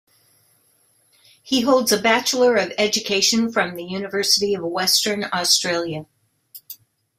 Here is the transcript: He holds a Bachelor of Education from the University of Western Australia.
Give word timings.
He 1.43 1.61
holds 1.61 1.91
a 1.91 2.01
Bachelor 2.01 2.55
of 2.55 2.73
Education 2.75 3.51
from 3.51 3.75
the 3.75 3.83
University 3.83 4.55
of 4.55 4.63
Western 4.63 5.25
Australia. 5.31 6.07